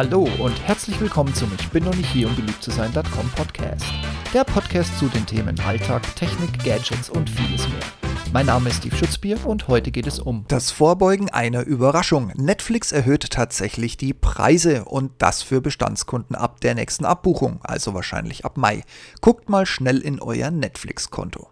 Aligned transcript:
Hallo 0.00 0.26
und 0.38 0.58
herzlich 0.66 0.98
willkommen 0.98 1.34
zum 1.34 1.52
Ich 1.60 1.68
bin 1.68 1.84
noch 1.84 1.94
nicht 1.94 2.10
hier, 2.10 2.26
um 2.26 2.34
beliebt 2.34 2.62
zu 2.62 2.70
sein.com 2.70 3.30
Podcast. 3.36 3.84
Der 4.32 4.44
Podcast 4.44 4.98
zu 4.98 5.08
den 5.08 5.26
Themen 5.26 5.60
Alltag, 5.60 6.00
Technik, 6.16 6.64
Gadgets 6.64 7.10
und 7.10 7.28
vieles 7.28 7.68
mehr. 7.68 7.82
Mein 8.32 8.46
Name 8.46 8.70
ist 8.70 8.76
Steve 8.78 8.96
Schutzbier 8.96 9.44
und 9.44 9.68
heute 9.68 9.90
geht 9.90 10.06
es 10.06 10.18
um 10.18 10.46
das 10.48 10.70
Vorbeugen 10.70 11.28
einer 11.28 11.66
Überraschung. 11.66 12.32
Netflix 12.34 12.92
erhöht 12.92 13.28
tatsächlich 13.28 13.98
die 13.98 14.14
Preise 14.14 14.86
und 14.86 15.12
das 15.18 15.42
für 15.42 15.60
Bestandskunden 15.60 16.34
ab 16.34 16.62
der 16.62 16.76
nächsten 16.76 17.04
Abbuchung, 17.04 17.60
also 17.62 17.92
wahrscheinlich 17.92 18.46
ab 18.46 18.56
Mai. 18.56 18.82
Guckt 19.20 19.50
mal 19.50 19.66
schnell 19.66 19.98
in 19.98 20.18
euer 20.18 20.50
Netflix-Konto. 20.50 21.50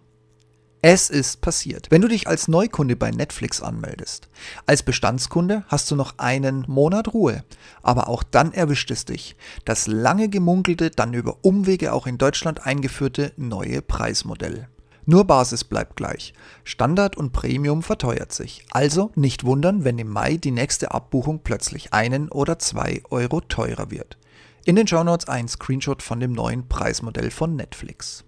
Es 0.81 1.09
ist 1.09 1.41
passiert. 1.41 1.87
Wenn 1.89 2.01
du 2.01 2.07
dich 2.07 2.27
als 2.27 2.47
Neukunde 2.47 2.95
bei 2.95 3.11
Netflix 3.11 3.61
anmeldest, 3.61 4.29
als 4.65 4.81
Bestandskunde 4.81 5.65
hast 5.67 5.91
du 5.91 5.97
noch 5.97 6.13
einen 6.17 6.63
Monat 6.69 7.13
Ruhe. 7.13 7.43
Aber 7.83 8.07
auch 8.07 8.23
dann 8.23 8.53
erwischt 8.53 8.89
es 8.89 9.03
dich. 9.03 9.35
Das 9.65 9.87
lange 9.87 10.29
gemunkelte, 10.29 10.89
dann 10.89 11.13
über 11.13 11.39
Umwege 11.41 11.91
auch 11.91 12.07
in 12.07 12.17
Deutschland 12.17 12.65
eingeführte 12.65 13.33
neue 13.35 13.81
Preismodell. 13.81 14.69
Nur 15.05 15.25
Basis 15.25 15.65
bleibt 15.65 15.97
gleich. 15.97 16.33
Standard 16.63 17.17
und 17.17 17.33
Premium 17.33 17.83
verteuert 17.83 18.31
sich. 18.31 18.65
Also 18.71 19.11
nicht 19.15 19.43
wundern, 19.43 19.83
wenn 19.83 19.97
im 19.97 20.09
Mai 20.09 20.37
die 20.37 20.51
nächste 20.51 20.91
Abbuchung 20.91 21.41
plötzlich 21.43 21.93
einen 21.93 22.29
oder 22.29 22.57
zwei 22.57 23.01
Euro 23.09 23.41
teurer 23.41 23.91
wird. 23.91 24.17
In 24.63 24.77
den 24.77 24.87
Shownotes 24.87 25.27
ein 25.27 25.49
Screenshot 25.49 26.01
von 26.01 26.21
dem 26.21 26.31
neuen 26.31 26.69
Preismodell 26.69 27.31
von 27.31 27.57
Netflix. 27.57 28.23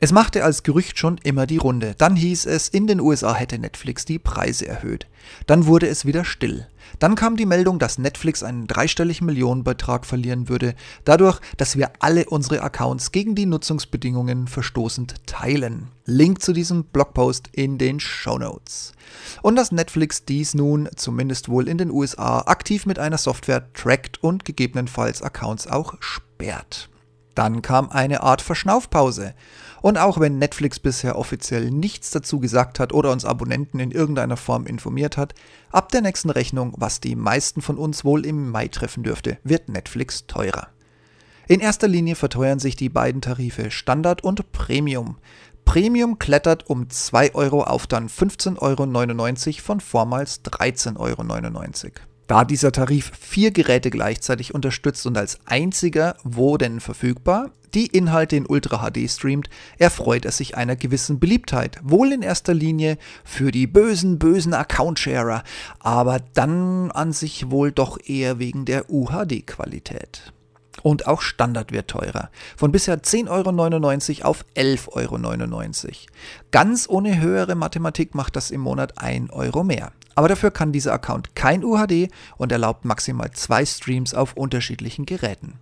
Es 0.00 0.12
machte 0.12 0.44
als 0.44 0.62
Gerücht 0.62 0.96
schon 0.96 1.18
immer 1.24 1.44
die 1.44 1.56
Runde. 1.56 1.96
Dann 1.98 2.14
hieß 2.14 2.46
es, 2.46 2.68
in 2.68 2.86
den 2.86 3.00
USA 3.00 3.34
hätte 3.34 3.58
Netflix 3.58 4.04
die 4.04 4.20
Preise 4.20 4.68
erhöht. 4.68 5.08
Dann 5.48 5.66
wurde 5.66 5.88
es 5.88 6.06
wieder 6.06 6.24
still. 6.24 6.68
Dann 7.00 7.16
kam 7.16 7.36
die 7.36 7.46
Meldung, 7.46 7.80
dass 7.80 7.98
Netflix 7.98 8.44
einen 8.44 8.68
dreistelligen 8.68 9.26
Millionenbetrag 9.26 10.06
verlieren 10.06 10.48
würde, 10.48 10.76
dadurch, 11.04 11.40
dass 11.56 11.76
wir 11.76 11.90
alle 11.98 12.26
unsere 12.26 12.62
Accounts 12.62 13.10
gegen 13.10 13.34
die 13.34 13.44
Nutzungsbedingungen 13.46 14.46
verstoßend 14.46 15.26
teilen. 15.26 15.88
Link 16.04 16.42
zu 16.42 16.52
diesem 16.52 16.84
Blogpost 16.84 17.48
in 17.50 17.76
den 17.76 17.98
Show 17.98 18.38
Notes. 18.38 18.92
Und 19.42 19.56
dass 19.56 19.72
Netflix 19.72 20.24
dies 20.24 20.54
nun, 20.54 20.88
zumindest 20.94 21.48
wohl 21.48 21.68
in 21.68 21.76
den 21.76 21.90
USA, 21.90 22.42
aktiv 22.46 22.86
mit 22.86 23.00
einer 23.00 23.18
Software 23.18 23.72
trackt 23.72 24.22
und 24.22 24.44
gegebenenfalls 24.44 25.22
Accounts 25.22 25.66
auch 25.66 25.96
sperrt. 25.98 26.88
Dann 27.38 27.62
kam 27.62 27.88
eine 27.90 28.24
Art 28.24 28.42
Verschnaufpause. 28.42 29.32
Und 29.80 29.96
auch 29.96 30.18
wenn 30.18 30.40
Netflix 30.40 30.80
bisher 30.80 31.16
offiziell 31.16 31.70
nichts 31.70 32.10
dazu 32.10 32.40
gesagt 32.40 32.80
hat 32.80 32.92
oder 32.92 33.12
uns 33.12 33.24
Abonnenten 33.24 33.78
in 33.78 33.92
irgendeiner 33.92 34.36
Form 34.36 34.66
informiert 34.66 35.16
hat, 35.16 35.36
ab 35.70 35.92
der 35.92 36.00
nächsten 36.00 36.30
Rechnung, 36.30 36.74
was 36.78 36.98
die 36.98 37.14
meisten 37.14 37.62
von 37.62 37.78
uns 37.78 38.04
wohl 38.04 38.26
im 38.26 38.50
Mai 38.50 38.66
treffen 38.66 39.04
dürfte, 39.04 39.38
wird 39.44 39.68
Netflix 39.68 40.26
teurer. 40.26 40.66
In 41.46 41.60
erster 41.60 41.86
Linie 41.86 42.16
verteuern 42.16 42.58
sich 42.58 42.74
die 42.74 42.88
beiden 42.88 43.20
Tarife 43.20 43.70
Standard 43.70 44.24
und 44.24 44.50
Premium. 44.50 45.18
Premium 45.64 46.18
klettert 46.18 46.68
um 46.68 46.90
2 46.90 47.36
Euro 47.36 47.62
auf 47.62 47.86
dann 47.86 48.08
15,99 48.08 49.46
Euro 49.46 49.62
von 49.62 49.78
vormals 49.78 50.42
13,99 50.42 50.96
Euro. 50.98 52.07
Da 52.28 52.44
dieser 52.44 52.72
Tarif 52.72 53.10
vier 53.18 53.50
Geräte 53.50 53.88
gleichzeitig 53.88 54.54
unterstützt 54.54 55.06
und 55.06 55.16
als 55.16 55.38
einziger 55.46 56.14
wo 56.24 56.58
denn 56.58 56.78
verfügbar 56.78 57.50
die 57.74 57.86
Inhalte 57.86 58.36
in 58.36 58.46
Ultra 58.46 58.88
HD 58.90 59.10
streamt, 59.10 59.48
erfreut 59.78 60.24
er 60.24 60.32
sich 60.32 60.56
einer 60.56 60.76
gewissen 60.76 61.20
Beliebtheit. 61.20 61.78
Wohl 61.82 62.12
in 62.12 62.22
erster 62.22 62.54
Linie 62.54 62.98
für 63.24 63.50
die 63.50 63.66
bösen, 63.66 64.18
bösen 64.18 64.54
Account-Sharer, 64.54 65.42
aber 65.78 66.20
dann 66.34 66.90
an 66.90 67.12
sich 67.12 67.50
wohl 67.50 67.72
doch 67.72 67.98
eher 68.04 68.38
wegen 68.38 68.64
der 68.64 68.90
UHD-Qualität. 68.90 70.32
Und 70.82 71.06
auch 71.06 71.20
Standard 71.20 71.72
wird 71.72 71.88
teurer. 71.88 72.30
Von 72.56 72.72
bisher 72.72 73.02
10,99 73.02 74.20
Euro 74.20 74.28
auf 74.28 74.44
11,99 74.56 75.86
Euro. 75.86 75.94
Ganz 76.50 76.88
ohne 76.88 77.20
höhere 77.20 77.54
Mathematik 77.54 78.14
macht 78.14 78.36
das 78.36 78.50
im 78.50 78.60
Monat 78.60 78.98
1 78.98 79.30
Euro 79.32 79.64
mehr. 79.64 79.92
Aber 80.14 80.28
dafür 80.28 80.50
kann 80.50 80.72
dieser 80.72 80.92
Account 80.92 81.36
kein 81.36 81.62
UHD 81.62 82.08
und 82.36 82.50
erlaubt 82.50 82.84
maximal 82.84 83.30
zwei 83.30 83.64
Streams 83.64 84.14
auf 84.14 84.36
unterschiedlichen 84.36 85.06
Geräten. 85.06 85.60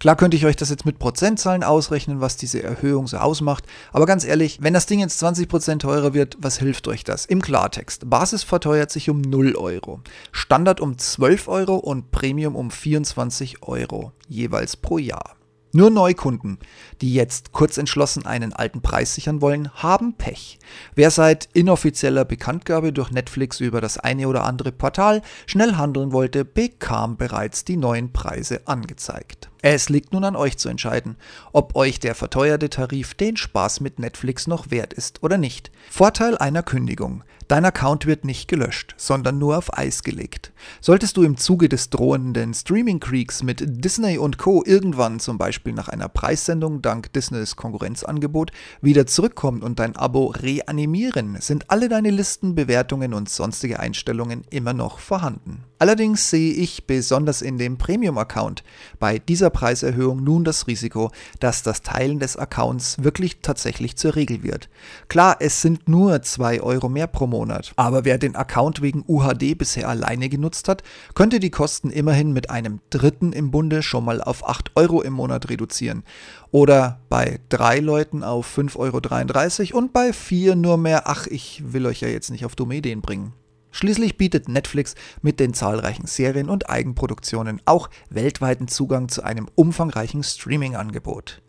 Klar 0.00 0.16
könnte 0.16 0.36
ich 0.36 0.46
euch 0.46 0.56
das 0.56 0.70
jetzt 0.70 0.86
mit 0.86 0.98
Prozentzahlen 0.98 1.62
ausrechnen, 1.62 2.20
was 2.20 2.36
diese 2.36 2.62
Erhöhung 2.62 3.06
so 3.06 3.18
ausmacht, 3.18 3.64
aber 3.92 4.06
ganz 4.06 4.24
ehrlich, 4.24 4.58
wenn 4.60 4.74
das 4.74 4.86
Ding 4.86 5.00
jetzt 5.00 5.22
20% 5.22 5.78
teurer 5.78 6.14
wird, 6.14 6.36
was 6.40 6.58
hilft 6.58 6.88
euch 6.88 7.04
das? 7.04 7.26
Im 7.26 7.42
Klartext, 7.42 8.08
Basis 8.08 8.42
verteuert 8.42 8.90
sich 8.90 9.10
um 9.10 9.20
0 9.20 9.56
Euro, 9.56 10.00
Standard 10.32 10.80
um 10.80 10.98
12 10.98 11.48
Euro 11.48 11.76
und 11.76 12.10
Premium 12.10 12.56
um 12.56 12.70
24 12.70 13.62
Euro, 13.62 14.12
jeweils 14.28 14.76
pro 14.76 14.98
Jahr. 14.98 15.36
Nur 15.76 15.90
Neukunden, 15.90 16.60
die 17.00 17.14
jetzt 17.14 17.50
kurz 17.50 17.78
entschlossen 17.78 18.26
einen 18.26 18.52
alten 18.52 18.80
Preis 18.80 19.16
sichern 19.16 19.40
wollen, 19.40 19.74
haben 19.74 20.14
Pech. 20.14 20.60
Wer 20.94 21.10
seit 21.10 21.48
inoffizieller 21.52 22.24
Bekanntgabe 22.24 22.92
durch 22.92 23.10
Netflix 23.10 23.58
über 23.58 23.80
das 23.80 23.98
eine 23.98 24.28
oder 24.28 24.44
andere 24.44 24.70
Portal 24.70 25.20
schnell 25.46 25.74
handeln 25.74 26.12
wollte, 26.12 26.44
bekam 26.44 27.16
bereits 27.16 27.64
die 27.64 27.76
neuen 27.76 28.12
Preise 28.12 28.60
angezeigt. 28.68 29.50
Es 29.66 29.88
liegt 29.88 30.12
nun 30.12 30.24
an 30.24 30.36
euch 30.36 30.58
zu 30.58 30.68
entscheiden, 30.68 31.16
ob 31.54 31.74
euch 31.74 31.98
der 31.98 32.14
verteuerte 32.14 32.68
Tarif 32.68 33.14
den 33.14 33.38
Spaß 33.38 33.80
mit 33.80 33.98
Netflix 33.98 34.46
noch 34.46 34.70
wert 34.70 34.92
ist 34.92 35.22
oder 35.22 35.38
nicht. 35.38 35.70
Vorteil 35.90 36.36
einer 36.36 36.62
Kündigung. 36.62 37.24
Dein 37.48 37.64
Account 37.64 38.04
wird 38.04 38.26
nicht 38.26 38.46
gelöscht, 38.46 38.94
sondern 38.98 39.38
nur 39.38 39.56
auf 39.56 39.72
Eis 39.78 40.02
gelegt. 40.02 40.52
Solltest 40.82 41.16
du 41.16 41.22
im 41.22 41.38
Zuge 41.38 41.70
des 41.70 41.88
drohenden 41.88 42.52
Streaming-Creeks 42.52 43.42
mit 43.42 43.62
Disney 43.66 44.18
und 44.18 44.36
Co. 44.36 44.62
irgendwann 44.66 45.18
zum 45.18 45.38
Beispiel 45.38 45.72
nach 45.72 45.88
einer 45.88 46.10
Preissendung 46.10 46.82
dank 46.82 47.14
Disneys 47.14 47.56
Konkurrenzangebot 47.56 48.50
wieder 48.82 49.06
zurückkommen 49.06 49.62
und 49.62 49.78
dein 49.78 49.96
Abo 49.96 50.26
reanimieren, 50.26 51.38
sind 51.40 51.70
alle 51.70 51.88
deine 51.88 52.10
Listen, 52.10 52.54
Bewertungen 52.54 53.14
und 53.14 53.30
sonstige 53.30 53.80
Einstellungen 53.80 54.44
immer 54.50 54.74
noch 54.74 54.98
vorhanden. 54.98 55.64
Allerdings 55.84 56.30
sehe 56.30 56.54
ich 56.54 56.86
besonders 56.86 57.42
in 57.42 57.58
dem 57.58 57.76
Premium-Account 57.76 58.64
bei 58.98 59.18
dieser 59.18 59.50
Preiserhöhung 59.50 60.24
nun 60.24 60.42
das 60.42 60.66
Risiko, 60.66 61.10
dass 61.40 61.62
das 61.62 61.82
Teilen 61.82 62.20
des 62.20 62.38
Accounts 62.38 63.04
wirklich 63.04 63.40
tatsächlich 63.42 63.94
zur 63.96 64.16
Regel 64.16 64.42
wird. 64.42 64.70
Klar, 65.08 65.36
es 65.40 65.60
sind 65.60 65.86
nur 65.86 66.22
2 66.22 66.62
Euro 66.62 66.88
mehr 66.88 67.06
pro 67.06 67.26
Monat. 67.26 67.74
Aber 67.76 68.06
wer 68.06 68.16
den 68.16 68.34
Account 68.34 68.80
wegen 68.80 69.04
UHD 69.06 69.58
bisher 69.58 69.90
alleine 69.90 70.30
genutzt 70.30 70.68
hat, 70.68 70.82
könnte 71.14 71.38
die 71.38 71.50
Kosten 71.50 71.90
immerhin 71.90 72.32
mit 72.32 72.48
einem 72.48 72.80
Dritten 72.88 73.34
im 73.34 73.50
Bunde 73.50 73.82
schon 73.82 74.06
mal 74.06 74.22
auf 74.22 74.48
8 74.48 74.70
Euro 74.76 75.02
im 75.02 75.12
Monat 75.12 75.50
reduzieren. 75.50 76.02
Oder 76.50 76.98
bei 77.10 77.40
drei 77.50 77.80
Leuten 77.80 78.22
auf 78.24 78.56
5,33 78.56 79.74
Euro 79.74 79.78
und 79.80 79.92
bei 79.92 80.14
vier 80.14 80.56
nur 80.56 80.78
mehr, 80.78 81.10
ach, 81.10 81.26
ich 81.26 81.62
will 81.74 81.84
euch 81.84 82.00
ja 82.00 82.08
jetzt 82.08 82.30
nicht 82.30 82.46
auf 82.46 82.56
dumme 82.56 82.76
Ideen 82.76 83.02
bringen. 83.02 83.34
Schließlich 83.74 84.16
bietet 84.16 84.48
Netflix 84.48 84.94
mit 85.20 85.40
den 85.40 85.52
zahlreichen 85.52 86.06
Serien 86.06 86.48
und 86.48 86.70
Eigenproduktionen 86.70 87.60
auch 87.64 87.90
weltweiten 88.08 88.68
Zugang 88.68 89.08
zu 89.08 89.24
einem 89.24 89.48
umfangreichen 89.56 90.22
Streaming-Angebot. 90.22 91.42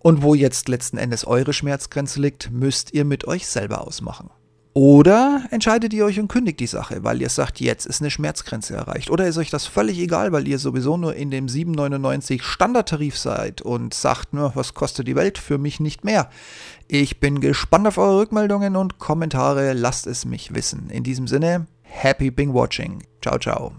Und 0.00 0.24
wo 0.24 0.34
jetzt 0.34 0.68
letzten 0.68 0.98
Endes 0.98 1.24
eure 1.24 1.52
Schmerzgrenze 1.52 2.20
liegt, 2.20 2.50
müsst 2.50 2.94
ihr 2.94 3.04
mit 3.04 3.28
euch 3.28 3.46
selber 3.46 3.86
ausmachen. 3.86 4.28
Oder 4.72 5.42
entscheidet 5.50 5.92
ihr 5.92 6.04
euch 6.04 6.20
und 6.20 6.28
kündigt 6.28 6.60
die 6.60 6.68
Sache, 6.68 7.02
weil 7.02 7.20
ihr 7.20 7.28
sagt, 7.28 7.58
jetzt 7.60 7.86
ist 7.86 8.00
eine 8.00 8.10
Schmerzgrenze 8.10 8.76
erreicht. 8.76 9.10
Oder 9.10 9.26
ist 9.26 9.36
euch 9.36 9.50
das 9.50 9.66
völlig 9.66 9.98
egal, 9.98 10.30
weil 10.30 10.46
ihr 10.46 10.58
sowieso 10.58 10.96
nur 10.96 11.16
in 11.16 11.32
dem 11.32 11.46
7,99 11.46 12.42
Standardtarif 12.42 13.18
seid 13.18 13.62
und 13.62 13.94
sagt, 13.94 14.32
nur, 14.32 14.52
was 14.54 14.74
kostet 14.74 15.08
die 15.08 15.16
Welt 15.16 15.38
für 15.38 15.58
mich 15.58 15.80
nicht 15.80 16.04
mehr. 16.04 16.30
Ich 16.86 17.18
bin 17.18 17.40
gespannt 17.40 17.88
auf 17.88 17.98
eure 17.98 18.20
Rückmeldungen 18.20 18.76
und 18.76 18.98
Kommentare. 18.98 19.72
Lasst 19.72 20.06
es 20.06 20.24
mich 20.24 20.54
wissen. 20.54 20.88
In 20.90 21.02
diesem 21.02 21.26
Sinne, 21.26 21.66
happy 21.82 22.30
Bing 22.30 22.54
Watching. 22.54 23.02
Ciao, 23.20 23.38
ciao. 23.38 23.72